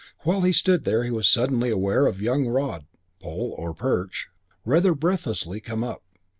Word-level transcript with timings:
While 0.21 0.41
he 0.41 0.51
stood 0.51 0.83
there 0.83 1.03
he 1.03 1.11
was 1.11 1.29
suddenly 1.29 1.69
aware 1.69 2.07
of 2.07 2.23
Young 2.23 2.47
Rod, 2.47 2.87
Pole 3.21 3.53
or 3.55 3.71
Perch, 3.75 4.29
rather 4.65 4.95
breathlessly 4.95 5.59
come 5.59 5.83
up. 5.83 6.01